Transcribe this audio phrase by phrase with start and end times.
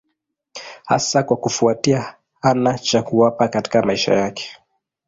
[0.85, 4.57] Hasa kwa kufuatia hana cha kuwapa katika maisha yake.